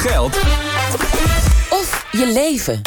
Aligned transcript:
geld 0.00 0.36
Of 1.70 2.06
je 2.12 2.32
leven. 2.32 2.80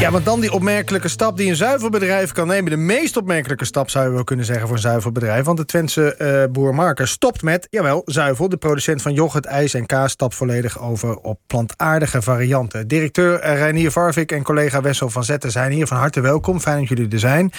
Ja, 0.00 0.10
want 0.10 0.24
dan 0.24 0.40
die 0.40 0.52
opmerkelijke 0.52 1.08
stap 1.08 1.36
die 1.36 1.48
een 1.48 1.56
zuivelbedrijf 1.56 2.32
kan 2.32 2.46
nemen. 2.46 2.70
De 2.70 2.76
meest 2.76 3.16
opmerkelijke 3.16 3.64
stap 3.64 3.90
zou 3.90 4.04
je 4.04 4.10
wel 4.10 4.24
kunnen 4.24 4.44
zeggen 4.44 4.66
voor 4.66 4.76
een 4.76 4.82
zuivelbedrijf. 4.82 5.44
Want 5.44 5.58
de 5.58 5.64
Twentse 5.64 6.14
uh, 6.18 6.52
boer 6.52 6.74
Marker 6.74 7.08
stopt 7.08 7.42
met, 7.42 7.66
jawel, 7.70 8.02
zuivel. 8.04 8.48
De 8.48 8.56
producent 8.56 9.02
van 9.02 9.12
yoghurt, 9.12 9.44
ijs 9.44 9.74
en 9.74 9.86
kaas 9.86 10.12
stapt 10.12 10.34
volledig 10.34 10.80
over 10.80 11.16
op 11.16 11.38
plantaardige 11.46 12.22
varianten. 12.22 12.88
Directeur 12.88 13.44
uh, 13.44 13.54
Reinier 13.54 13.90
Varvik 13.90 14.32
en 14.32 14.42
collega 14.42 14.80
Wessel 14.80 15.10
van 15.10 15.24
Zetten 15.24 15.50
zijn 15.50 15.72
hier. 15.72 15.86
Van 15.86 15.96
harte 15.96 16.20
welkom, 16.20 16.60
fijn 16.60 16.78
dat 16.78 16.88
jullie 16.88 17.08
er 17.08 17.18
zijn. 17.18 17.52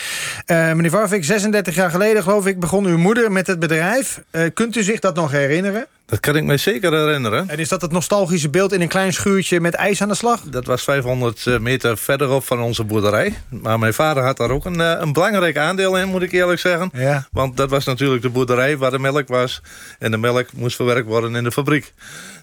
Uh, 0.45 0.73
meneer 0.73 0.89
Varvik, 0.91 1.23
36 1.23 1.75
jaar 1.75 1.91
geleden 1.91 2.23
geloof 2.23 2.47
ik 2.47 2.59
begon 2.59 2.85
uw 2.85 2.97
moeder 2.97 3.31
met 3.31 3.47
het 3.47 3.59
bedrijf. 3.59 4.23
kunt 4.53 4.75
u 4.75 4.83
zich 4.83 4.99
dat 4.99 5.15
nog 5.15 5.31
herinneren? 5.31 5.87
Dat 6.11 6.19
kan 6.19 6.35
ik 6.35 6.43
me 6.43 6.57
zeker 6.57 6.93
herinneren. 6.93 7.49
En 7.49 7.59
is 7.59 7.69
dat 7.69 7.81
het 7.81 7.91
nostalgische 7.91 8.49
beeld 8.49 8.73
in 8.73 8.81
een 8.81 8.87
klein 8.87 9.13
schuurtje 9.13 9.59
met 9.59 9.73
ijs 9.73 10.01
aan 10.01 10.07
de 10.07 10.15
slag? 10.15 10.41
Dat 10.41 10.65
was 10.65 10.83
500 10.83 11.47
eh, 11.47 11.59
meter 11.59 11.97
verderop 11.97 12.43
van 12.43 12.61
onze 12.61 12.83
boerderij. 12.83 13.33
Maar 13.49 13.79
mijn 13.79 13.93
vader 13.93 14.23
had 14.23 14.37
daar 14.37 14.51
ook 14.51 14.65
een, 14.65 14.81
eh, 14.81 14.95
een 14.99 15.13
belangrijk 15.13 15.57
aandeel 15.57 15.97
in, 15.97 16.07
moet 16.07 16.21
ik 16.21 16.31
eerlijk 16.31 16.59
zeggen. 16.59 16.89
Ja. 16.93 17.27
Want 17.31 17.57
dat 17.57 17.69
was 17.69 17.85
natuurlijk 17.85 18.21
de 18.21 18.29
boerderij 18.29 18.77
waar 18.77 18.91
de 18.91 18.99
melk 18.99 19.27
was. 19.27 19.61
En 19.99 20.11
de 20.11 20.17
melk 20.17 20.53
moest 20.53 20.75
verwerkt 20.75 21.07
worden 21.07 21.35
in 21.35 21.43
de 21.43 21.51
fabriek. 21.51 21.93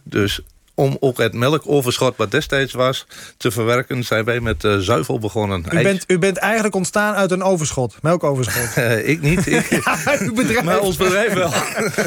Dus 0.02 0.40
om 0.78 0.96
ook 1.00 1.18
het 1.18 1.34
melkoverschot 1.34 2.16
wat 2.16 2.30
destijds 2.30 2.72
was 2.72 3.06
te 3.36 3.50
verwerken... 3.50 4.04
zijn 4.04 4.24
wij 4.24 4.40
met 4.40 4.64
uh, 4.64 4.76
zuivel 4.78 5.18
begonnen. 5.18 5.64
U 5.70 5.82
bent, 5.82 6.04
u 6.06 6.18
bent 6.18 6.36
eigenlijk 6.36 6.74
ontstaan 6.74 7.14
uit 7.14 7.30
een 7.30 7.42
overschot, 7.42 7.94
melkoverschot. 8.02 8.76
Uh, 8.78 9.08
ik 9.12 9.20
niet. 9.20 9.46
Ik, 9.58 9.82
ja, 9.84 9.98
uw 10.18 10.34
bedrijf. 10.34 10.62
Maar 10.62 10.80
ons 10.80 10.96
bedrijf 10.96 11.32
wel. 11.32 11.50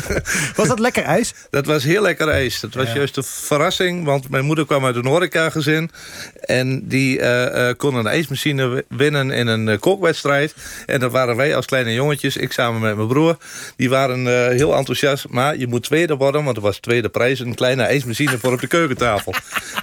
was 0.56 0.68
dat 0.68 0.80
lekker 0.80 1.04
ijs? 1.04 1.34
Dat 1.50 1.66
was 1.66 1.84
heel 1.84 2.02
lekker 2.02 2.28
ijs. 2.28 2.60
Dat 2.60 2.74
was 2.74 2.94
juist 2.94 3.18
een 3.18 3.24
verrassing, 3.24 4.06
want 4.06 4.30
mijn 4.30 4.46
moeder 4.46 4.66
kwam 4.66 4.86
uit 4.86 4.96
een 4.96 5.06
horecagezin... 5.06 5.92
en 6.40 6.88
die 6.88 7.20
uh, 7.20 7.70
kon 7.78 7.96
een 7.96 8.08
ijsmachine 8.08 8.86
winnen 8.90 9.32
in 9.32 9.48
een 9.48 9.80
kookwedstrijd. 9.80 10.56
En 10.86 11.00
dat 11.00 11.12
waren 11.12 11.36
wij 11.36 11.56
als 11.56 11.66
kleine 11.66 11.94
jongetjes, 11.94 12.38
ik 12.38 12.52
samen 12.52 12.82
met 12.82 12.96
mijn 12.96 13.08
broer. 13.08 13.38
Die 13.76 13.90
waren 13.90 14.50
heel 14.52 14.76
enthousiast, 14.76 15.26
maar 15.30 15.58
je 15.58 15.68
moet 15.68 15.84
tweede 15.84 16.16
worden... 16.16 16.44
want 16.44 16.58
er 16.58 16.64
was 16.64 16.78
tweede 16.78 17.10
prijs, 17.10 17.40
een 17.40 17.56
kleine 17.56 17.84
ijsmachine 17.84 18.38
voor 18.38 18.60
de 18.62 18.68
keukentafel. 18.68 19.34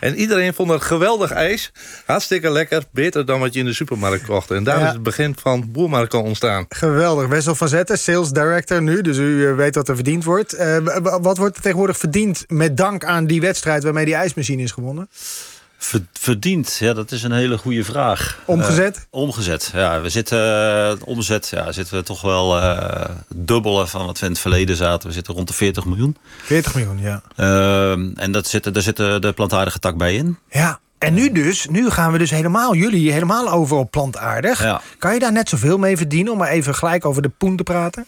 en 0.00 0.14
iedereen 0.14 0.54
vond 0.54 0.70
het 0.70 0.82
geweldig 0.82 1.30
ijs. 1.30 1.72
Hartstikke 2.06 2.50
lekker. 2.50 2.82
Beter 2.92 3.26
dan 3.26 3.40
wat 3.40 3.54
je 3.54 3.60
in 3.60 3.66
de 3.66 3.72
supermarkt 3.72 4.24
kocht. 4.24 4.50
En 4.50 4.64
daar 4.64 4.80
is 4.86 4.92
het 4.92 5.02
begin 5.02 5.36
van 5.40 5.64
Boermarkt 5.72 6.14
ontstaan. 6.14 6.66
Geweldig. 6.68 7.26
Wessel 7.26 7.54
van 7.54 7.68
Zetten, 7.68 7.98
sales 7.98 8.30
director 8.30 8.82
nu. 8.82 9.02
Dus 9.02 9.16
u 9.16 9.48
eh, 9.48 9.54
weet 9.54 9.74
wat 9.74 9.88
er 9.88 9.94
verdiend 9.94 10.24
wordt. 10.24 10.54
Uh, 10.54 10.76
wat 11.20 11.38
wordt 11.38 11.56
er 11.56 11.62
tegenwoordig 11.62 11.98
verdiend 11.98 12.44
met 12.48 12.76
dank 12.76 13.04
aan 13.04 13.26
die 13.26 13.40
wedstrijd... 13.40 13.82
waarmee 13.82 14.04
die 14.04 14.14
ijsmachine 14.14 14.62
is 14.62 14.72
gewonnen? 14.72 15.08
Verdiend, 16.12 16.76
ja, 16.80 16.92
dat 16.92 17.12
is 17.12 17.22
een 17.22 17.32
hele 17.32 17.58
goede 17.58 17.84
vraag. 17.84 18.38
Omgezet? 18.44 18.96
Uh, 18.96 19.02
omgezet, 19.10 19.70
ja. 19.72 20.00
We 20.00 20.08
zitten, 20.08 20.38
uh, 20.38 20.92
omzet, 21.04 21.48
ja, 21.48 21.72
zitten 21.72 21.96
we 21.96 22.02
toch 22.02 22.20
wel 22.20 22.58
uh, 22.58 23.04
dubbelen 23.34 23.88
van 23.88 24.06
wat 24.06 24.18
we 24.18 24.26
in 24.26 24.32
het 24.32 24.40
verleden 24.40 24.76
zaten. 24.76 25.08
We 25.08 25.14
zitten 25.14 25.34
rond 25.34 25.48
de 25.48 25.54
40 25.54 25.84
miljoen. 25.84 26.16
40 26.42 26.74
miljoen, 26.74 27.00
ja. 27.00 27.22
Ehm, 27.36 28.10
en 28.14 28.32
dat 28.32 28.46
zit, 28.46 28.74
daar 28.74 28.82
zit 28.82 28.96
de 28.96 29.32
plantaardige 29.34 29.78
tak 29.78 29.96
bij 29.96 30.14
in. 30.14 30.38
Ja, 30.50 30.80
en 30.98 31.14
nu 31.14 31.32
dus, 31.32 31.66
nu 31.66 31.90
gaan 31.90 32.12
we 32.12 32.18
dus 32.18 32.30
helemaal, 32.30 32.74
jullie 32.74 33.12
helemaal 33.12 33.50
over 33.50 33.76
op 33.76 33.90
plantaardig. 33.90 34.62
Ja. 34.62 34.80
Kan 34.98 35.14
je 35.14 35.20
daar 35.20 35.32
net 35.32 35.48
zoveel 35.48 35.78
mee 35.78 35.96
verdienen, 35.96 36.32
om 36.32 36.38
maar 36.38 36.48
even 36.48 36.74
gelijk 36.74 37.04
over 37.04 37.22
de 37.22 37.28
poen 37.38 37.56
te 37.56 37.62
praten? 37.62 38.06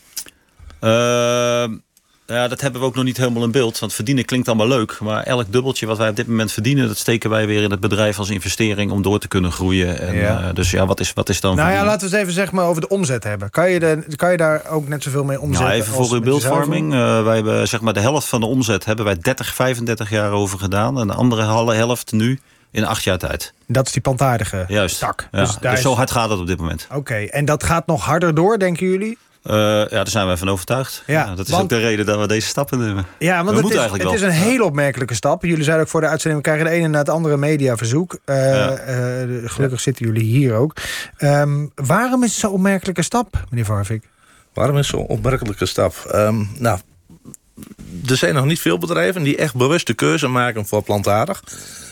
Ja, 2.30 2.48
dat 2.48 2.60
hebben 2.60 2.80
we 2.80 2.86
ook 2.86 2.94
nog 2.94 3.04
niet 3.04 3.16
helemaal 3.16 3.42
in 3.42 3.50
beeld. 3.50 3.78
Want 3.78 3.92
verdienen 3.94 4.24
klinkt 4.24 4.48
allemaal 4.48 4.68
leuk. 4.68 5.00
Maar 5.00 5.22
elk 5.22 5.52
dubbeltje 5.52 5.86
wat 5.86 5.98
wij 5.98 6.08
op 6.08 6.16
dit 6.16 6.26
moment 6.26 6.52
verdienen... 6.52 6.88
dat 6.88 6.96
steken 6.96 7.30
wij 7.30 7.46
weer 7.46 7.62
in 7.62 7.70
het 7.70 7.80
bedrijf 7.80 8.18
als 8.18 8.30
investering... 8.30 8.90
om 8.90 9.02
door 9.02 9.18
te 9.18 9.28
kunnen 9.28 9.52
groeien. 9.52 9.98
En, 10.00 10.14
Ja. 10.14 10.40
uh, 10.40 10.46
dus 10.54 10.70
ja, 10.70 10.86
wat 10.86 11.00
is, 11.00 11.12
wat 11.12 11.28
is 11.28 11.40
dan 11.40 11.56
Nou 11.56 11.70
ja, 11.72 11.84
laten 11.84 12.08
we 12.08 12.14
het 12.14 12.22
even 12.22 12.34
zeg 12.34 12.52
maar 12.52 12.64
over 12.64 12.80
de 12.80 12.88
omzet 12.88 13.24
hebben. 13.24 13.50
Kan 13.50 13.70
je, 13.70 13.80
de, 13.80 14.04
kan 14.16 14.30
je 14.30 14.36
daar 14.36 14.62
ook 14.68 14.88
net 14.88 15.02
zoveel 15.02 15.24
mee 15.24 15.40
omzetten? 15.40 15.68
Nou, 15.68 15.80
even 15.80 15.92
voor 15.92 16.12
uw 16.12 16.20
beeldvorming. 16.20 16.92
Uh, 16.94 17.22
wij 17.24 17.34
hebben 17.34 17.68
zeg 17.68 17.80
maar 17.80 17.92
de 17.92 18.00
helft 18.00 18.26
van 18.28 18.40
de 18.40 18.46
omzet 18.46 18.84
hebben 18.84 19.04
wij 19.04 19.16
30, 19.20 19.54
35 19.54 20.10
jaar 20.10 20.30
over 20.30 20.58
gedaan. 20.58 20.98
En 21.00 21.06
de 21.06 21.14
andere 21.14 21.42
halve 21.42 21.72
helft 21.74 22.12
nu 22.12 22.40
in 22.70 22.84
acht 22.84 23.02
jaar 23.04 23.18
tijd. 23.18 23.52
Dat 23.66 23.86
is 23.86 23.92
die 23.92 24.02
plantaardige 24.02 24.64
Juist. 24.68 24.98
tak. 24.98 25.28
Ja. 25.32 25.40
Dus, 25.40 25.56
is- 25.72 25.80
zo 25.80 25.94
hard 25.94 26.10
gaat 26.10 26.30
het 26.30 26.38
op 26.38 26.46
dit 26.46 26.58
moment. 26.58 26.86
Oké, 26.94 27.14
en 27.14 27.44
dat 27.44 27.64
gaat 27.64 27.86
nog 27.86 28.04
harder 28.04 28.34
door, 28.34 28.58
denken 28.58 28.86
jullie? 28.86 29.18
Uh, 29.44 29.54
ja, 29.54 29.86
daar 29.88 30.08
zijn 30.08 30.26
wij 30.26 30.36
van 30.36 30.48
overtuigd. 30.48 31.02
Ja, 31.06 31.34
dat 31.34 31.46
is 31.46 31.50
want- 31.50 31.62
ook 31.62 31.68
de 31.68 31.78
reden 31.78 32.06
dat 32.06 32.18
we 32.20 32.26
deze 32.26 32.46
stappen 32.48 32.78
nemen. 32.78 33.06
Ja, 33.18 33.34
want 33.36 33.48
we 33.48 33.52
het, 33.54 33.62
moeten 33.62 33.70
is, 33.80 33.86
eigenlijk 33.88 34.10
het 34.10 34.20
wel. 34.20 34.30
is 34.30 34.36
een 34.36 34.42
hele 34.50 34.64
opmerkelijke 34.64 35.14
stap. 35.14 35.42
Jullie 35.44 35.64
zeiden 35.64 35.84
ook 35.84 35.90
voor 35.90 36.00
de 36.00 36.06
uitzending... 36.08 36.42
we 36.44 36.50
krijgen 36.50 36.70
de 36.70 36.78
ene 36.78 36.88
na 36.88 36.98
het 36.98 37.08
andere 37.08 37.36
mediaverzoek. 37.36 38.18
Eh, 38.24 38.36
Ja. 38.36 38.70
eh, 38.76 39.26
gelukkig 39.44 39.80
zitten 39.80 40.06
jullie 40.06 40.24
hier 40.24 40.54
ook. 40.54 40.76
Ehm, 41.16 41.66
waarom 41.74 42.22
is 42.24 42.30
het 42.30 42.40
zo'n 42.40 42.52
opmerkelijke 42.52 43.02
stap, 43.02 43.44
meneer 43.50 43.64
Varvik? 43.64 44.08
Waarom 44.54 44.78
is 44.78 44.88
zo'n 44.88 45.06
opmerkelijke 45.06 45.66
stap? 45.66 45.94
Ehm, 46.10 46.44
nou, 46.58 46.78
er 48.08 48.16
zijn 48.16 48.34
nog 48.34 48.44
niet 48.44 48.60
veel 48.60 48.78
bedrijven 48.78 49.22
die 49.22 49.36
echt 49.36 49.54
bewust 49.54 49.86
de 49.86 49.94
keuze 49.94 50.26
maken 50.26 50.66
voor 50.66 50.82
plantaardig. 50.82 51.42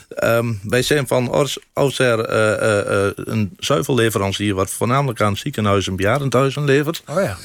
Ehm, 0.08 0.52
wij 0.62 0.82
zijn 0.82 1.06
van 1.06 1.46
oudsher 1.72 2.24
eh, 2.24 3.10
een 3.14 3.56
zuivelleverancier... 3.58 4.54
wat 4.54 4.70
voornamelijk 4.70 5.20
aan 5.20 5.36
ziekenhuizen 5.36 5.90
en 5.90 5.96
bejaardentehuizen 5.96 6.64
levert. 6.64 7.02
Oh 7.06 7.22
ja. 7.22 7.36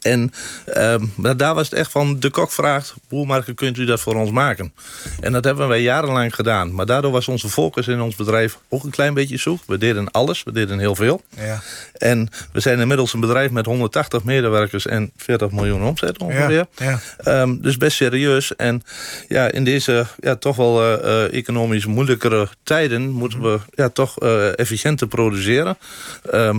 En 0.00 0.32
ehm, 0.64 1.04
daar 1.36 1.54
was 1.54 1.70
het 1.70 1.78
echt 1.78 1.90
van, 1.90 2.20
de 2.20 2.30
kok 2.30 2.50
vraagt... 2.52 2.94
boermarken, 3.08 3.54
kunt 3.54 3.76
u 3.78 3.84
dat 3.84 4.00
voor 4.00 4.14
ons 4.14 4.30
maken? 4.30 4.72
En 5.20 5.32
dat 5.32 5.44
hebben 5.44 5.68
wij 5.68 5.82
jarenlang 5.82 6.34
gedaan. 6.34 6.74
Maar 6.74 6.86
daardoor 6.86 7.10
was 7.10 7.28
onze 7.28 7.48
focus 7.48 7.88
in 7.88 8.00
ons 8.00 8.16
bedrijf 8.16 8.58
ook 8.68 8.84
een 8.84 8.90
klein 8.90 9.14
beetje 9.14 9.36
zoek. 9.36 9.60
We 9.66 9.78
deden 9.78 10.10
alles, 10.10 10.42
we 10.42 10.52
deden 10.52 10.78
heel 10.78 10.94
veel. 10.94 11.22
Ja. 11.36 11.62
En 11.92 12.28
we 12.52 12.60
zijn 12.60 12.80
inmiddels 12.80 13.12
een 13.12 13.20
bedrijf 13.20 13.50
met 13.50 13.66
180 13.66 14.24
medewerkers... 14.24 14.86
en 14.86 15.10
40 15.16 15.50
miljoen 15.50 15.82
omzet 15.82 16.18
ongeveer. 16.18 16.66
Ja, 16.76 16.84
ja. 16.84 17.00
Ehm, 17.16 17.56
dus 17.60 17.76
best 17.76 17.96
serieus. 17.96 18.56
En 18.56 18.82
ja, 19.28 19.50
in 19.50 19.64
deze 19.64 20.06
ja, 20.18 20.36
toch 20.36 20.56
wel 20.56 20.82
eh, 20.82 21.24
eh, 21.24 21.32
economisch 21.32 21.86
moeilijkere 21.86 22.48
tijden... 22.62 23.10
moeten 23.10 23.42
we 23.42 23.58
ja, 23.74 23.88
toch 23.88 24.18
eh, 24.18 24.58
efficiënter 24.58 25.06
produceren. 25.06 25.78
Ehm, 26.30 26.58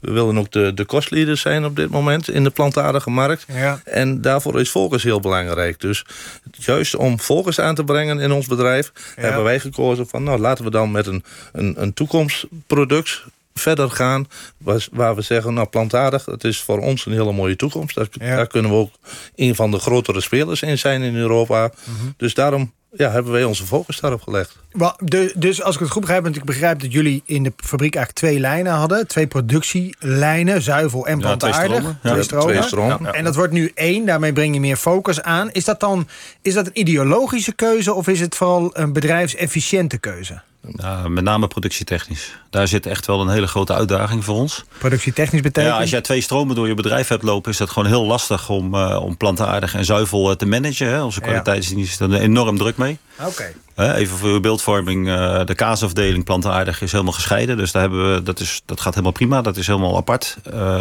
we 0.00 0.12
willen 0.12 0.38
ook 0.38 0.52
de, 0.52 0.74
de 0.74 0.84
kostleader 0.84 1.36
zijn 1.36 1.64
op 1.64 1.76
dit 1.76 1.90
moment... 1.90 2.28
in 2.28 2.44
de 2.44 2.50
plantaardige 2.76 3.10
markt. 3.10 3.44
Ja. 3.52 3.80
En 3.84 4.20
daarvoor 4.20 4.60
is 4.60 4.70
focus 4.70 5.02
heel 5.02 5.20
belangrijk. 5.20 5.80
Dus 5.80 6.04
juist 6.50 6.96
om 6.96 7.18
focus 7.18 7.60
aan 7.60 7.74
te 7.74 7.84
brengen 7.84 8.18
in 8.18 8.32
ons 8.32 8.46
bedrijf... 8.46 8.92
hebben 9.14 9.42
wij 9.42 9.60
gekozen 9.60 10.08
van... 10.08 10.22
nou, 10.22 10.40
laten 10.40 10.64
we 10.64 10.70
dan 10.70 10.90
met 10.90 11.06
een, 11.06 11.24
een, 11.52 11.74
een 11.82 11.94
toekomstproduct 11.94 13.24
verder 13.58 13.90
gaan... 13.90 14.26
Waar, 14.58 14.86
waar 14.92 15.14
we 15.14 15.22
zeggen, 15.22 15.54
nou, 15.54 15.66
plantaardig, 15.66 16.24
dat 16.24 16.44
is 16.44 16.60
voor 16.60 16.78
ons 16.78 17.06
een 17.06 17.12
hele 17.12 17.32
mooie 17.32 17.56
toekomst. 17.56 17.94
Daar, 17.94 18.06
Ja. 18.10 18.36
daar 18.36 18.46
kunnen 18.46 18.70
we 18.70 18.76
ook 18.76 18.90
een 19.34 19.54
van 19.54 19.70
de 19.70 19.78
grotere 19.78 20.20
spelers 20.20 20.62
in 20.62 20.78
zijn 20.78 21.02
in 21.02 21.16
Europa. 21.16 21.70
Mhm. 21.84 22.06
Dus 22.16 22.34
daarom 22.34 22.72
ja, 22.92 23.10
hebben 23.10 23.32
wij 23.32 23.44
onze 23.44 23.66
focus 23.66 24.00
daarop 24.00 24.22
gelegd. 24.22 24.56
De- 24.98 25.32
dus 25.36 25.62
als 25.62 25.74
ik 25.74 25.80
het 25.80 25.90
goed 25.90 26.00
begrijp, 26.00 26.22
want 26.22 26.36
ik 26.36 26.44
begrijp 26.44 26.80
dat 26.80 26.92
jullie 26.92 27.22
in 27.26 27.42
de 27.42 27.52
fabriek 27.56 27.94
eigenlijk 27.94 28.26
twee 28.26 28.40
lijnen 28.40 28.72
hadden. 28.72 29.06
Twee 29.06 29.26
productielijnen, 29.26 30.62
zuivel 30.62 31.06
en 31.06 31.18
Ja, 31.20 31.36
twee 31.36 31.36
plantaardig. 31.36 31.76
stromen. 31.76 31.98
Ja. 32.02 32.10
Twee 32.10 32.22
stromen. 32.22 32.48
Twee 32.48 32.62
stromen. 32.62 33.14
En 33.14 33.24
dat 33.24 33.34
wordt 33.34 33.52
nu 33.52 33.70
één, 33.74 34.06
daarmee 34.06 34.32
breng 34.32 34.54
je 34.54 34.60
meer 34.60 34.76
focus 34.76 35.22
aan. 35.22 35.50
Is 35.52 35.64
dat 35.64 35.80
dan 35.80 36.08
is 36.42 36.54
dat 36.54 36.66
een 36.66 36.78
ideologische 36.80 37.52
keuze 37.52 37.94
of 37.94 38.08
is 38.08 38.20
het 38.20 38.34
vooral 38.36 38.70
een 38.72 38.92
bedrijfsefficiënte 38.92 39.98
keuze? 39.98 40.40
Ja, 40.72 41.08
met 41.08 41.24
name 41.24 41.46
productietechnisch. 41.46 42.36
Daar 42.50 42.68
zit 42.68 42.86
echt 42.86 43.06
wel 43.06 43.20
een 43.20 43.28
hele 43.28 43.46
grote 43.46 43.74
uitdaging 43.74 44.24
voor 44.24 44.34
ons. 44.34 44.64
Productietechnisch 44.78 45.40
betekent? 45.40 45.74
Ja, 45.74 45.80
als 45.80 45.90
jij 45.90 46.00
twee 46.00 46.20
stromen 46.20 46.54
door 46.54 46.68
je 46.68 46.74
bedrijf 46.74 47.08
hebt 47.08 47.22
lopen... 47.22 47.50
is 47.50 47.56
dat 47.56 47.70
gewoon 47.70 47.88
heel 47.88 48.04
lastig 48.04 48.48
om, 48.48 48.74
eh, 48.74 49.02
om 49.02 49.16
plantaardig 49.16 49.74
en 49.74 49.84
zuivel 49.84 50.30
eh, 50.30 50.36
te 50.36 50.46
managen. 50.46 50.88
Hè. 50.88 51.02
Onze 51.02 51.20
kwaliteitsdienst 51.20 51.90
is 51.90 51.98
er 52.00 52.14
enorm 52.14 52.58
druk 52.58 52.76
mee. 52.76 52.98
Oké. 53.20 53.52
Even 53.76 54.16
voor 54.16 54.28
uw 54.28 54.40
beeldvorming. 54.40 55.08
eh, 55.08 55.40
de 55.44 55.54
kaasafdeling 55.54 56.24
plantaardig 56.24 56.82
is 56.82 56.92
helemaal 56.92 57.12
gescheiden. 57.12 57.56
Dus 57.56 57.72
daar 57.72 57.82
hebben 57.82 58.14
we, 58.14 58.22
dat, 58.22 58.40
is, 58.40 58.62
dat 58.64 58.80
gaat 58.80 58.92
helemaal 58.92 59.12
prima. 59.12 59.42
Dat 59.42 59.56
is 59.56 59.66
helemaal 59.66 59.96
apart. 59.96 60.36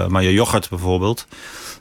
Maar 0.08 0.24
je 0.24 0.34
yoghurt 0.34 0.70
bijvoorbeeld... 0.70 1.28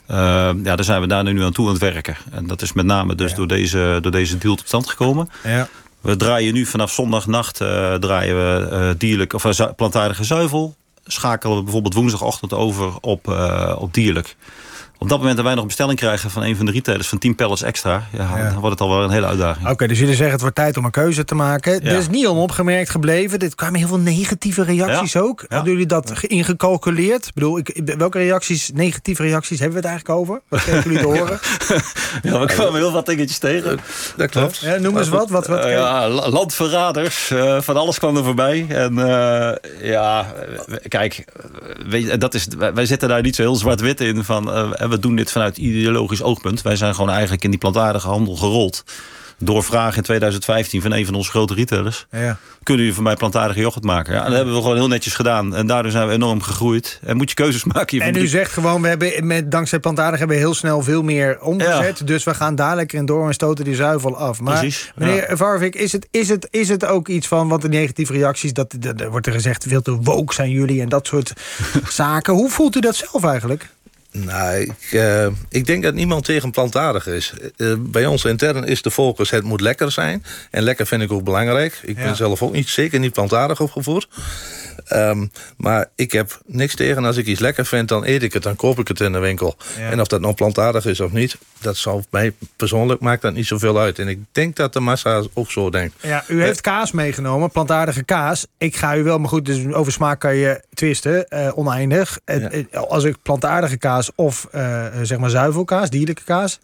ja, 0.07 0.53
daar 0.53 0.83
zijn 0.83 1.01
we 1.01 1.07
daar 1.07 1.23
nu 1.23 1.43
aan 1.43 1.51
toe 1.51 1.65
aan 1.65 1.73
het 1.73 1.81
werken. 1.81 2.17
En 2.31 2.47
dat 2.47 2.61
is 2.61 2.73
met 2.73 2.85
name 2.85 3.15
dus 3.15 3.33
door, 3.33 3.47
deze, 3.47 3.97
door 4.01 4.11
deze 4.11 4.37
deal 4.37 4.55
tot 4.55 4.67
stand 4.67 4.89
gekomen. 4.89 5.29
Ja. 5.43 5.67
We 6.05 6.15
draaien 6.15 6.53
nu 6.53 6.65
vanaf 6.65 6.91
zondagnacht 6.91 7.61
eh, 7.61 7.93
draaien 7.93 8.35
we 8.35 8.67
eh, 8.69 8.89
dierlijk 8.97 9.33
of 9.33 9.45
eh, 9.45 9.67
plantaardige 9.75 10.23
zuivel. 10.23 10.75
Schakelen 11.05 11.57
we 11.57 11.63
bijvoorbeeld 11.63 11.93
woensdagochtend 11.93 12.53
over 12.53 12.93
op, 13.01 13.27
op 13.77 13.93
dierlijk. 13.93 14.35
Op 14.97 15.09
dat 15.09 15.17
moment 15.17 15.35
dat 15.35 15.45
wij 15.45 15.53
nog 15.53 15.61
een 15.63 15.67
bestelling 15.67 15.99
krijgen 15.99 16.29
van 16.29 16.43
een 16.43 16.55
van 16.55 16.65
de 16.65 16.71
retailers 16.71 17.07
van 17.07 17.17
10 17.17 17.35
pallets 17.35 17.61
extra, 17.61 18.03
ja, 18.11 18.37
Ja. 18.37 18.43
dan 18.49 18.53
wordt 18.59 18.79
het 18.79 18.81
al 18.89 18.95
wel 18.95 19.03
een 19.03 19.09
hele 19.09 19.25
uitdaging. 19.25 19.69
Oké, 19.69 19.87
dus 19.87 19.97
jullie 19.99 20.13
zeggen 20.13 20.31
het 20.31 20.41
wordt 20.41 20.55
tijd 20.55 20.77
om 20.77 20.85
een 20.85 20.91
keuze 20.91 21.25
te 21.25 21.35
maken. 21.35 21.73
Ja. 21.83 21.89
Er 21.91 21.97
is 21.97 22.09
niet 22.09 22.27
onopgemerkt 22.27 22.89
gebleven. 22.89 23.39
Dit 23.39 23.55
kwamen 23.55 23.79
heel 23.79 23.87
veel 23.87 23.99
negatieve 23.99 24.63
reacties 24.63 25.11
Ja. 25.13 25.19
ook. 25.19 25.45
Hadden 25.47 25.71
jullie 25.71 25.85
dat 25.87 26.11
ge- 26.13 26.27
ingecalculeerd? 26.27 27.25
Ik 27.27 27.33
bedoel, 27.33 27.57
ik, 27.57 27.81
welke 27.97 28.17
reacties, 28.17 28.71
negatieve 28.73 29.21
reacties, 29.23 29.59
hebben 29.59 29.81
we 29.81 29.87
het 29.87 29.97
eigenlijk 29.97 30.19
over? 30.19 30.41
Wat 30.47 30.61
kregen 30.61 30.83
jullie 30.91 30.99
te 30.99 31.05
horen? 31.19 31.39
Ja, 32.21 32.39
we 32.39 32.45
kwamen 32.45 32.75
heel 32.75 32.91
wat 32.91 33.05
dingetjes 33.05 33.37
tegen. 33.37 33.79
Dat 34.17 34.29
klopt. 34.29 34.57
Ja, 34.57 34.77
noem 34.77 34.97
eens 34.97 35.09
wat. 35.09 35.29
wat, 35.29 35.47
wat 35.47 35.65
Eh, 35.65 35.71
ja, 35.71 36.09
la- 36.09 36.29
landverraders, 36.29 37.31
eh, 37.31 37.61
van 37.61 37.77
alles 37.77 37.97
kwam 37.99 38.17
er 38.17 38.23
voorbij. 38.23 38.65
En 38.69 38.97
eh, 38.99 39.55
ja, 39.89 40.33
kijk, 40.87 41.25
weet 41.87 42.21
dat 42.21 42.33
is, 42.33 42.47
wij 42.57 42.73
wij 42.73 42.85
zitten 42.85 43.09
daar 43.09 43.21
niet 43.21 43.35
zo 43.35 43.41
heel 43.41 43.55
zwart-wit 43.55 44.01
in. 44.01 44.23
Van, 44.23 44.51
eh, 44.53 44.69
we 44.89 44.99
doen 44.99 45.15
dit 45.15 45.31
vanuit 45.31 45.57
ideologisch 45.57 46.21
oogpunt. 46.21 46.61
Wij 46.61 46.75
zijn 46.75 46.95
gewoon 46.95 47.09
eigenlijk 47.09 47.43
in 47.43 47.49
die 47.49 47.59
plantaardige 47.59 48.07
handel 48.07 48.35
gerold. 48.35 48.83
Door 49.37 49.63
vragen 49.63 49.97
in 49.97 50.03
2015 50.03 50.81
van 50.81 50.91
een 50.91 51.05
van 51.05 51.13
onze 51.13 51.29
grote 51.29 51.53
retailers. 51.53 52.07
Ja. 52.11 52.37
Kunnen 52.63 52.83
jullie 52.83 52.93
voor 52.93 53.03
mij 53.03 53.15
plantaardige 53.15 53.59
yoghurt 53.59 53.85
maken? 53.85 54.13
Ja, 54.13 54.23
dat 54.23 54.33
hebben 54.33 54.53
we 54.53 54.61
gewoon 54.61 54.75
heel 54.75 54.87
netjes 54.87 55.13
gedaan. 55.13 55.55
En 55.55 55.67
daardoor 55.67 55.91
zijn 55.91 56.07
we 56.07 56.13
enorm 56.13 56.41
gegroeid. 56.41 56.99
En 57.03 57.17
moet 57.17 57.29
je 57.29 57.35
keuzes 57.35 57.63
maken. 57.73 57.97
Je 57.97 58.03
En 58.03 58.15
u 58.15 58.27
zegt 58.27 58.51
gewoon, 58.51 58.81
we 58.81 58.87
hebben 58.87 59.27
met, 59.27 59.51
dankzij 59.51 59.79
plantaardig 59.79 60.19
hebben 60.19 60.37
we 60.37 60.43
heel 60.43 60.53
snel 60.53 60.81
veel 60.81 61.03
meer 61.03 61.41
omgezet. 61.41 62.07
Dus 62.07 62.23
we 62.23 62.33
gaan 62.33 62.55
daar 62.55 62.75
lekker 62.75 62.97
in 62.97 63.05
door 63.05 63.27
en 63.27 63.33
stoten 63.33 63.65
die 63.65 63.75
zuivel 63.75 64.17
af. 64.17 64.41
Maar 64.41 64.59
Precies, 64.59 64.91
meneer 64.95 65.37
Varvik, 65.37 65.75
is 65.75 65.91
het, 65.91 66.07
is, 66.11 66.29
het, 66.29 66.47
is 66.51 66.69
het 66.69 66.85
ook 66.85 67.07
iets 67.07 67.27
van, 67.27 67.47
want 67.47 67.61
de 67.61 67.69
negatieve 67.69 68.13
reacties, 68.13 68.53
dat, 68.53 68.75
dat, 68.79 68.97
dat 68.97 69.09
wordt 69.09 69.27
er 69.27 69.33
gezegd, 69.33 69.65
veel 69.67 69.81
te 69.81 69.95
woke 70.01 70.33
zijn 70.33 70.49
jullie 70.49 70.81
en 70.81 70.89
dat 70.89 71.07
soort 71.07 71.33
zaken. 71.89 72.33
Hoe 72.33 72.49
voelt 72.49 72.75
u 72.75 72.79
dat 72.79 72.95
zelf 72.95 73.23
eigenlijk? 73.23 73.69
Nou, 74.17 74.55
ik, 74.59 74.91
eh, 74.91 75.27
ik 75.49 75.65
denk 75.65 75.83
dat 75.83 75.93
niemand 75.93 76.25
tegen 76.25 76.51
plantaardig 76.51 77.07
is. 77.07 77.33
Eh, 77.57 77.73
bij 77.79 78.05
ons 78.05 78.25
intern 78.25 78.63
is 78.63 78.81
de 78.81 78.91
focus, 78.91 79.29
het 79.29 79.43
moet 79.43 79.61
lekker 79.61 79.91
zijn. 79.91 80.23
En 80.51 80.63
lekker 80.63 80.85
vind 80.87 81.01
ik 81.01 81.11
ook 81.11 81.23
belangrijk. 81.23 81.79
Ik 81.83 81.97
Ja. 81.97 82.03
ben 82.03 82.15
zelf 82.15 82.41
ook 82.41 82.53
niet, 82.53 82.67
zeker 82.69 82.99
niet 82.99 83.13
plantaardig 83.13 83.59
opgevoed. 83.61 84.07
Ehm, 84.85 85.25
maar 85.57 85.87
ik 85.95 86.11
heb 86.11 86.39
niks 86.45 86.75
tegen. 86.75 87.05
Als 87.05 87.17
ik 87.17 87.25
iets 87.25 87.39
lekker 87.39 87.65
vind, 87.65 87.87
dan 87.87 88.05
eet 88.05 88.23
ik 88.23 88.33
het. 88.33 88.43
Dan 88.43 88.55
koop 88.55 88.79
ik 88.79 88.87
het 88.87 88.99
in 88.99 89.11
de 89.11 89.19
winkel. 89.19 89.57
Ja. 89.79 89.89
En 89.91 90.01
of 90.01 90.07
dat 90.07 90.21
nou 90.21 90.33
plantaardig 90.33 90.85
is 90.85 90.99
of 90.99 91.11
niet... 91.11 91.37
dat 91.61 91.77
zal 91.77 92.03
mij 92.09 92.33
persoonlijk 92.55 93.01
maakt 93.01 93.21
dat 93.21 93.33
niet 93.33 93.45
zoveel 93.47 93.79
uit. 93.79 93.99
En 93.99 94.07
ik 94.07 94.19
denk 94.31 94.55
dat 94.55 94.73
de 94.73 94.79
massa 94.79 95.23
ook 95.33 95.51
zo 95.51 95.69
denkt. 95.69 95.95
Ja, 96.01 96.23
u 96.27 96.41
heeft 96.41 96.61
kaas 96.61 96.91
meegenomen, 96.91 97.51
plantaardige 97.51 98.03
kaas. 98.03 98.47
Ik 98.57 98.75
ga 98.75 98.95
u 98.95 99.03
wel, 99.03 99.19
maar 99.19 99.29
goed, 99.29 99.45
dus 99.45 99.73
over 99.73 99.91
smaak 99.91 100.19
kan 100.19 100.35
je 100.35 100.61
twisten, 100.73 101.27
eh, 101.27 101.57
oneindig. 101.57 102.19
Ja. 102.25 102.79
als 102.79 103.03
ik 103.03 103.15
plantaardige 103.23 103.77
kaas 103.77 104.04
of 104.15 104.47
eh, 104.51 104.85
zeg 105.01 105.17
maar 105.17 105.29
zuivelkaas, 105.29 105.89
dierlijke 105.89 106.23
kaas... 106.23 106.59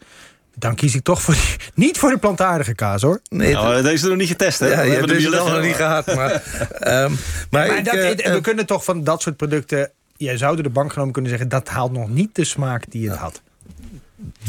dan 0.55 0.75
kies 0.75 0.95
ik 0.95 1.03
toch 1.03 1.21
voor 1.21 1.33
die, 1.33 1.55
niet 1.85 1.97
voor 1.97 2.09
de 2.09 2.17
plantaardige 2.17 2.75
kaas, 2.75 3.01
hoor. 3.01 3.21
Nee, 3.29 3.53
Nou, 3.53 3.81
deze 3.81 3.93
is 3.93 4.01
nog 4.03 4.17
niet 4.17 4.27
getest, 4.27 4.59
hè? 4.59 4.67
ja, 4.67 4.71
We 4.71 4.89
hebben 4.89 4.97
hem 4.97 5.07
deze 5.17 5.29
nog 5.29 5.43
liggen. 5.45 5.61
niet 5.63 5.75
gehad. 5.75 6.15
Maar, 6.15 6.31
ehm, 6.79 7.11
maar, 7.49 7.67
Maar 7.67 7.77
ik, 7.77 7.85
dat, 7.85 7.95
eh, 7.95 8.33
we 8.33 8.41
kunnen 8.41 8.65
toch 8.65 8.83
van 8.83 9.03
dat 9.03 9.21
soort 9.21 9.37
producten... 9.37 9.91
Jij 10.17 10.37
zou 10.37 10.53
door 10.53 10.63
de 10.63 10.69
bank 10.69 10.93
genomen 10.93 11.13
kunnen 11.13 11.31
zeggen... 11.31 11.49
dat 11.49 11.67
haalt 11.67 11.91
nog 11.91 12.09
niet 12.09 12.35
de 12.35 12.43
smaak 12.45 12.83
die 12.89 13.09
het 13.09 13.17
had. 13.17 13.41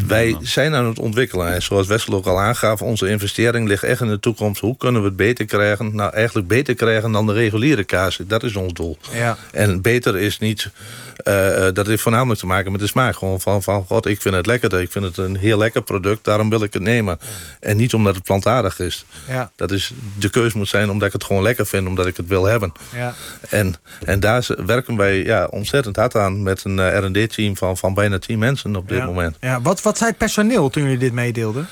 Wij 0.06 0.36
zijn 0.40 0.74
aan 0.74 0.86
het 0.86 0.98
ontwikkelen. 0.98 1.52
En 1.54 1.62
zoals 1.62 1.86
Wessel 1.86 2.14
ook 2.14 2.26
al 2.26 2.40
aangaf, 2.40 2.82
onze 2.82 3.08
investering 3.08 3.68
ligt 3.68 3.82
echt 3.82 4.00
in 4.00 4.08
de 4.08 4.20
toekomst. 4.20 4.60
Hoe 4.60 4.76
kunnen 4.76 5.00
we 5.02 5.06
het 5.06 5.16
beter 5.16 5.44
krijgen? 5.44 5.94
Nou, 5.96 6.12
eigenlijk 6.12 6.48
beter 6.48 6.74
krijgen 6.74 7.12
dan 7.12 7.26
de 7.26 7.32
reguliere 7.32 7.84
kaas. 7.84 8.18
Dat 8.26 8.42
is 8.42 8.56
ons 8.56 8.72
doel. 8.72 8.98
Ja. 9.12 9.36
En 9.52 9.80
beter 9.80 10.16
is 10.18 10.38
niet... 10.38 10.70
eh, 11.16 11.66
eh, 11.66 11.74
dat 11.74 11.86
heeft 11.86 12.02
voornamelijk 12.02 12.40
te 12.40 12.46
maken 12.46 12.72
met 12.72 12.80
de 12.80 12.86
smaak. 12.86 13.16
Gewoon 13.16 13.40
van, 13.40 13.62
van, 13.62 13.84
god, 13.84 14.06
ik 14.06 14.20
vind 14.20 14.34
het 14.34 14.46
lekker. 14.46 14.80
Ik 14.80 14.92
vind 14.92 15.04
het 15.04 15.16
een 15.16 15.36
heel 15.36 15.58
lekker 15.58 15.82
product, 15.82 16.24
daarom 16.24 16.50
wil 16.50 16.62
ik 16.62 16.72
het 16.72 16.82
nemen. 16.82 17.18
En 17.60 17.76
niet 17.76 17.94
omdat 17.94 18.14
het 18.14 18.24
plantaardig 18.24 18.78
is. 18.78 19.04
Ja, 19.28 19.50
Dat 19.56 19.70
is, 19.70 19.92
de 20.18 20.30
keus 20.30 20.52
moet 20.52 20.68
zijn 20.68 20.90
omdat 20.90 21.06
ik 21.06 21.12
het 21.12 21.24
gewoon 21.24 21.42
lekker 21.42 21.66
vind, 21.66 21.86
omdat 21.86 22.06
ik 22.06 22.16
het 22.16 22.26
wil 22.26 22.44
hebben. 22.44 22.72
ja. 22.94 23.14
En, 23.48 23.74
en 24.04 24.20
daar 24.20 24.46
werken 24.66 24.96
wij 24.96 25.24
ja, 25.24 25.46
ontzettend 25.46 25.96
hard 25.96 26.14
aan 26.16 26.42
met 26.42 26.64
een 26.64 26.78
eh, 26.78 26.98
R&D-team 26.98 27.56
van, 27.56 27.76
van 27.76 27.94
bijna 27.94 28.18
10 28.18 28.38
mensen 28.38 28.76
op 28.76 28.88
dit 28.88 28.98
ja. 28.98 29.04
moment. 29.06 29.36
Ja, 29.40 29.60
wat, 29.60 29.80
wat 29.82 29.98
zei 29.98 30.10
het 30.10 30.18
personeel 30.18 30.70
toen 30.70 30.82
jullie 30.82 30.98
dit 30.98 31.12
meedeelden? 31.12 31.66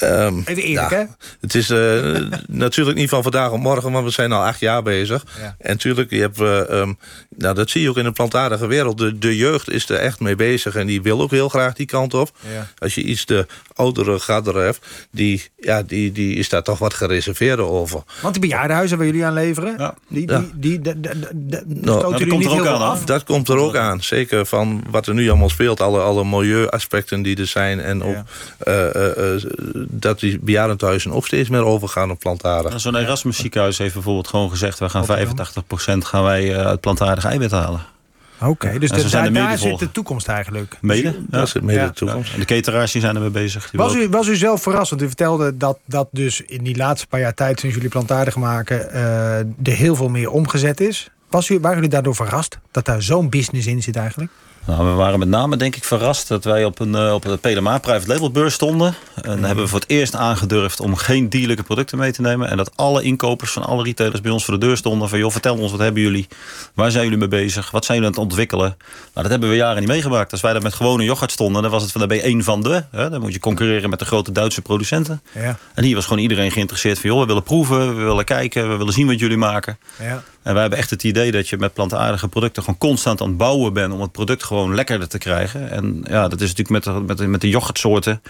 Ehm, 0.00 0.38
Even 0.44 0.62
eerlijk, 0.62 0.90
ja, 0.90 0.96
hè? 0.96 1.04
Het 1.40 1.54
is 1.54 1.70
eh, 1.70 2.16
natuurlijk 2.66 2.96
niet 2.96 3.08
van 3.08 3.22
vandaag 3.22 3.50
op 3.50 3.60
morgen, 3.60 3.92
maar 3.92 4.04
we 4.04 4.10
zijn 4.10 4.32
al 4.32 4.44
acht 4.44 4.60
jaar 4.60 4.82
bezig. 4.82 5.24
Ja. 5.38 5.54
En 5.58 5.70
natuurlijk, 5.70 6.10
je 6.10 6.20
hebt, 6.20 6.40
eh, 6.40 6.80
ehm, 6.80 6.92
nou, 7.36 7.54
dat 7.54 7.70
zie 7.70 7.82
je 7.82 7.88
ook 7.88 7.96
in 7.96 8.04
de 8.04 8.12
plantaardige 8.12 8.66
wereld. 8.66 8.98
De, 8.98 9.18
de 9.18 9.36
jeugd 9.36 9.70
is 9.70 9.88
er 9.88 9.96
echt 9.96 10.20
mee 10.20 10.36
bezig 10.36 10.74
en 10.74 10.86
die 10.86 11.02
wil 11.02 11.20
ook 11.20 11.30
heel 11.30 11.48
graag 11.48 11.74
die 11.74 11.86
kant 11.86 12.14
op. 12.14 12.30
Ja. 12.54 12.68
Als 12.78 12.94
je 12.94 13.02
iets 13.02 13.26
de 13.26 13.46
oudere 13.74 14.18
gadder 14.18 14.56
hebt, 14.56 14.86
die, 15.10 15.50
ja, 15.56 15.82
die, 15.82 16.12
die 16.12 16.36
is 16.36 16.48
daar 16.48 16.62
toch 16.62 16.78
wat 16.78 16.94
gereserveerder 16.94 17.64
over. 17.64 18.02
Want 18.20 18.34
die 18.34 18.42
bejaardenhuizen 18.42 18.96
waar 18.96 19.06
jullie 19.06 19.24
aan 19.24 19.32
leveren... 19.32 19.94
Die, 20.08 20.26
die, 20.54 20.80
Nou, 21.66 22.00
dat 22.00 22.28
komt 22.28 22.44
er 22.44 22.50
ook 22.50 22.66
aan, 22.66 22.80
af? 22.80 23.04
Dat 23.04 23.24
komt 23.24 23.48
er 23.48 23.56
ook 23.56 23.76
aan. 23.76 24.02
Zeker 24.02 24.46
van 24.46 24.84
wat 24.90 25.06
er 25.06 25.14
nu 25.14 25.28
allemaal 25.28 25.48
speelt. 25.48 25.80
Alle, 25.80 26.00
alle 26.00 26.24
milieuaspecten 26.24 27.22
die 27.22 27.36
er 27.36 27.46
zijn. 27.46 27.80
En 27.80 28.02
ook 28.02 28.14
Ja. 28.14 28.24
Dat 29.90 30.20
die 30.20 30.38
bejaardentehuizen 30.42 31.12
ook 31.12 31.26
steeds 31.26 31.48
meer 31.48 31.64
overgaan 31.64 32.10
op 32.10 32.18
plantaardig. 32.18 32.80
Zo'n 32.80 32.96
Erasmus 32.96 33.36
ziekenhuis 33.36 33.78
heeft 33.78 33.94
bijvoorbeeld 33.94 34.28
gewoon 34.28 34.50
gezegd... 34.50 34.78
wij 34.78 34.88
gaan 34.88 35.06
85% 35.06 35.98
gaan 35.98 36.22
wij 36.22 36.54
eh, 36.54 36.66
uit 36.66 36.80
plantaardig 36.80 37.24
eiwit 37.24 37.50
halen. 37.50 37.80
Oké, 38.42 38.78
dus 38.78 38.90
de- 38.90 39.08
daar, 39.08 39.32
daar 39.32 39.58
zit 39.58 39.78
de 39.78 39.90
toekomst 39.90 40.28
eigenlijk. 40.28 40.76
Mede? 40.80 41.14
Dat 41.28 41.46
is 41.46 41.52
het 41.52 41.62
mede 41.62 41.80
Ja. 41.80 41.86
de 41.86 41.92
toekomst. 41.92 42.32
En 42.32 42.38
de 42.38 42.44
cateraars 42.44 42.92
die 42.92 43.00
zijn 43.00 43.14
ermee 43.14 43.30
bezig. 43.30 43.70
Was 43.72 43.94
u, 43.94 44.08
was 44.08 44.28
u 44.28 44.36
zelf 44.36 44.62
verrast? 44.62 44.90
Want 44.90 45.02
u 45.02 45.06
vertelde 45.06 45.56
dat, 45.56 45.78
dat 45.84 46.08
dus 46.10 46.40
in 46.40 46.64
die 46.64 46.76
laatste 46.76 47.06
paar 47.06 47.20
jaar 47.20 47.34
tijd... 47.34 47.60
sinds 47.60 47.74
jullie 47.74 47.90
plantaardig 47.90 48.36
maken, 48.36 48.90
eh, 48.92 49.38
er 49.38 49.46
heel 49.62 49.94
veel 49.96 50.08
meer 50.08 50.30
omgezet 50.30 50.80
is. 50.80 51.10
Was 51.30 51.48
u, 51.48 51.58
waren 51.60 51.74
jullie 51.76 51.90
daardoor 51.90 52.14
verrast? 52.14 52.58
Dat 52.70 52.84
daar 52.84 53.02
zo'n 53.02 53.28
business 53.28 53.66
in 53.66 53.82
zit 53.82 53.96
eigenlijk? 53.96 54.30
Nou, 54.66 54.84
we 54.86 54.92
waren 54.92 55.18
met 55.18 55.28
name 55.28 55.56
denk 55.56 55.76
ik 55.76 55.84
verrast 55.84 56.28
dat 56.28 56.44
wij 56.44 56.64
op 56.64 56.78
een, 56.80 56.94
eh, 56.94 57.12
op 57.14 57.22
de 57.22 57.36
PLMA 57.36 57.78
Private 57.78 58.06
Label 58.08 58.30
beurs 58.30 58.54
stonden. 58.54 58.94
En 59.22 59.34
Mhm. 59.36 59.44
hebben 59.44 59.64
we 59.64 59.70
voor 59.70 59.80
het 59.80 59.88
eerst 59.88 60.14
aangedurfd 60.14 60.80
om 60.80 60.96
geen 60.96 61.28
dierlijke 61.28 61.62
producten 61.62 61.98
mee 61.98 62.12
te 62.12 62.20
nemen. 62.20 62.48
En 62.50 62.56
dat 62.56 62.70
alle 62.76 63.02
inkopers 63.02 63.52
van 63.52 63.62
alle 63.64 63.82
retailers 63.82 64.20
bij 64.20 64.30
ons 64.30 64.44
voor 64.44 64.58
de 64.58 64.66
deur 64.66 64.76
stonden. 64.76 65.08
Van 65.08 65.18
joh, 65.18 65.30
vertel 65.30 65.56
ons, 65.58 65.70
wat 65.70 65.80
hebben 65.80 66.02
jullie? 66.02 66.28
Waar 66.74 66.90
zijn 66.90 67.02
jullie 67.04 67.18
mee 67.18 67.28
bezig? 67.28 67.70
Wat 67.70 67.84
zijn 67.84 67.98
jullie 67.98 68.12
aan 68.14 68.20
het 68.22 68.30
ontwikkelen? 68.30 68.76
Nou, 68.78 68.78
dat 69.14 69.30
hebben 69.30 69.48
we 69.48 69.56
jaren 69.56 69.78
niet 69.80 69.88
meegemaakt. 69.88 70.32
Als 70.32 70.40
wij 70.40 70.52
daar 70.52 70.62
met 70.62 70.74
gewone 70.74 71.04
yoghurt 71.04 71.30
stonden, 71.32 71.62
dan 71.62 71.70
was 71.70 71.82
het 71.82 71.90
van, 71.92 72.00
dan 72.00 72.08
ben 72.08 72.18
je 72.18 72.22
één 72.24 72.44
van 72.44 72.62
de. 72.62 72.84
Hè? 72.90 73.10
Dan 73.10 73.20
moet 73.20 73.32
je 73.32 73.40
concurreren 73.40 73.90
met 73.90 73.98
de 73.98 74.04
grote 74.04 74.32
Duitse 74.32 74.62
producenten. 74.62 75.22
Ja, 75.34 75.58
En 75.74 75.84
hier 75.84 75.94
was 75.94 76.04
gewoon 76.06 76.22
iedereen 76.22 76.50
geïnteresseerd 76.50 76.98
van 76.98 77.10
joh, 77.10 77.20
we 77.20 77.26
willen 77.26 77.42
proeven, 77.42 77.96
we 77.96 78.02
willen 78.02 78.24
kijken, 78.24 78.68
we 78.70 78.76
willen 78.76 78.92
zien 78.92 79.06
wat 79.06 79.18
jullie 79.18 79.36
maken. 79.36 79.78
ja. 79.98 80.22
En 80.42 80.52
wij 80.52 80.60
hebben 80.60 80.78
echt 80.78 80.90
het 80.90 81.04
idee 81.04 81.30
dat 81.32 81.48
je 81.48 81.56
met 81.56 81.72
plantaardige 81.74 82.28
producten 82.28 82.62
gewoon 82.62 82.78
constant 82.78 83.20
aan 83.20 83.28
het 83.28 83.36
bouwen 83.36 83.72
bent 83.72 83.92
om 83.92 84.00
het 84.00 84.12
product 84.12 84.44
gewoon 84.44 84.59
lekkerder 84.68 85.08
te 85.08 85.18
krijgen. 85.18 85.70
En 85.70 86.04
ja, 86.08 86.28
dat 86.28 86.40
is 86.40 86.54
natuurlijk 86.54 86.84
met 86.84 86.94
de, 86.94 87.00
met 87.00 87.18
de, 87.18 87.26
met 87.26 87.40
de 87.40 87.48
yoghurtsoorten. 87.48 88.22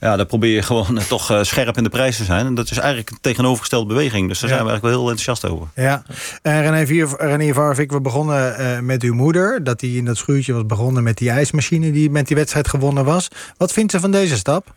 Ja, 0.00 0.16
daar 0.16 0.26
probeer 0.26 0.54
je 0.54 0.62
gewoon 0.62 0.98
eh, 0.98 1.04
toch 1.04 1.30
eh, 1.30 1.42
scherp 1.42 1.76
in 1.76 1.82
de 1.82 1.88
prijs 1.88 2.16
te 2.16 2.24
zijn. 2.24 2.46
En 2.46 2.54
dat 2.54 2.70
is 2.70 2.78
eigenlijk 2.78 3.10
een 3.10 3.18
tegenovergestelde 3.20 3.86
beweging. 3.86 4.28
Dus 4.28 4.40
daar 4.40 4.50
Ja. 4.50 4.54
zijn 4.56 4.66
we 4.66 4.70
eigenlijk 4.70 4.94
wel 4.96 5.04
heel 5.04 5.18
enthousiast 5.18 5.52
over. 5.54 5.66
Ja, 5.74 6.02
en 6.42 6.62
René, 6.62 6.86
Vier, 6.86 7.08
René 7.18 7.52
Varvik, 7.52 7.92
we 7.92 8.00
begonnen 8.00 8.56
eh, 8.56 8.78
met 8.80 9.02
uw 9.02 9.14
moeder. 9.14 9.64
Dat 9.64 9.80
die 9.80 9.96
in 9.98 10.04
dat 10.04 10.16
schuurtje 10.16 10.52
was 10.52 10.66
begonnen 10.66 11.02
met 11.02 11.16
die 11.16 11.30
ijsmachine 11.30 11.92
die 11.92 12.10
met 12.10 12.26
die 12.26 12.36
wedstrijd 12.36 12.68
gewonnen 12.68 13.04
was. 13.04 13.28
Wat 13.56 13.72
vindt 13.72 13.92
ze 13.92 14.00
van 14.00 14.10
deze 14.10 14.36
stap? 14.36 14.72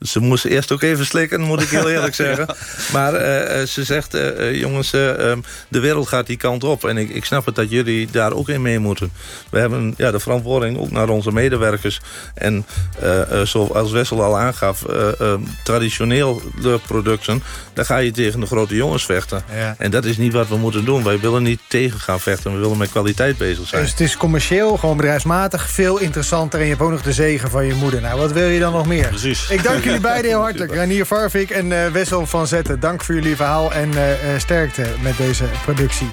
Ze 0.00 0.20
moest 0.20 0.44
eerst 0.44 0.72
ook 0.72 0.82
even 0.82 1.06
slikken, 1.06 1.40
moet 1.40 1.62
ik 1.62 1.68
heel 1.68 1.90
eerlijk 1.90 2.14
zeggen. 2.24 2.54
Maar 2.92 3.14
eh, 3.14 3.60
eh, 3.60 3.66
ze 3.66 3.84
zegt, 3.84 4.14
eh, 4.14 4.60
jongens, 4.60 4.92
eh, 4.92 5.30
ehm, 5.30 5.40
de 5.68 5.80
wereld 5.80 6.08
gaat 6.08 6.26
die 6.26 6.36
kant 6.36 6.64
op. 6.64 6.84
En 6.84 6.96
ik, 6.96 7.10
ik 7.10 7.24
snap 7.24 7.46
het 7.46 7.54
dat 7.54 7.70
jullie 7.70 8.08
daar 8.10 8.32
ook 8.32 8.48
in 8.48 8.62
mee 8.62 8.78
moeten. 8.78 9.12
We 9.50 9.58
hebben 9.58 9.94
ja, 9.96 10.10
de 10.10 10.20
verantwoording 10.20 10.78
ook 10.78 10.90
naar 10.90 11.08
onze 11.08 11.32
medewerkers. 11.32 12.00
En 12.34 12.66
eh, 13.00 13.40
eh, 13.40 13.46
zoals 13.46 13.90
Wessel 13.90 14.22
al 14.22 14.38
aangaf, 14.38 14.84
eh, 14.84 15.20
eh, 15.20 15.40
traditioneel 15.64 16.42
de 16.62 16.80
producten... 16.86 17.42
daar 17.72 17.84
ga 17.84 17.96
je 17.96 18.10
tegen 18.10 18.40
de 18.40 18.46
grote 18.46 18.74
jongens 18.74 19.04
vechten. 19.04 19.42
Ja. 19.54 19.74
En 19.78 19.90
dat 19.90 20.04
is 20.04 20.16
niet 20.16 20.32
wat 20.32 20.48
we 20.48 20.56
moeten 20.56 20.84
doen. 20.84 21.04
Wij 21.04 21.20
willen 21.20 21.42
niet 21.42 21.60
tegen 21.68 22.00
gaan 22.00 22.20
vechten. 22.20 22.52
We 22.52 22.58
willen 22.58 22.76
met 22.76 22.90
kwaliteit 22.90 23.36
bezig 23.38 23.68
zijn. 23.68 23.82
Dus 23.82 23.90
het 23.90 24.00
is 24.00 24.16
commercieel, 24.16 24.76
gewoon 24.76 24.96
bedrijfsmatig, 24.96 25.70
veel 25.70 25.98
interessanter. 25.98 26.58
En 26.58 26.64
je 26.64 26.70
hebt 26.70 26.82
ook 26.82 26.90
nog 26.90 27.02
de 27.02 27.12
zegen 27.12 27.50
van 27.50 27.66
je 27.66 27.74
moeder. 27.74 28.00
Nou, 28.00 28.18
wat 28.20 28.32
wil 28.32 28.48
je 28.48 28.60
dan 28.60 28.72
nog 28.72 28.86
meer? 28.86 29.08
Precies. 29.08 29.50
Ik 29.50 29.62
dank 29.62 29.84
jullie 29.90 30.08
beiden 30.08 30.30
heel 30.30 30.40
hartelijk. 30.40 30.74
Ranier 30.74 31.06
Varvik 31.06 31.50
en 31.50 31.72
eh, 31.72 31.92
Wessel 31.92 32.26
van 32.26 32.46
Zetten. 32.46 32.80
Dank 32.80 33.04
voor 33.04 33.14
jullie 33.14 33.36
verhaal 33.36 33.72
en 33.72 33.94
eh, 33.94 34.34
eh, 34.34 34.40
sterkte 34.40 34.86
met 35.02 35.16
deze 35.16 35.44
productie. 35.64 36.10